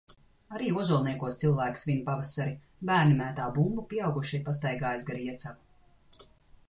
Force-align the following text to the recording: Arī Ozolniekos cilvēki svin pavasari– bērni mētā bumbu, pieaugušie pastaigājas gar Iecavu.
Arī 0.59 0.69
Ozolniekos 0.83 1.35
cilvēki 1.41 1.81
svin 1.81 1.99
pavasari– 2.07 2.55
bērni 2.91 3.19
mētā 3.21 3.47
bumbu, 3.59 3.87
pieaugušie 3.93 4.41
pastaigājas 4.49 5.07
gar 5.11 5.21
Iecavu. 5.27 6.29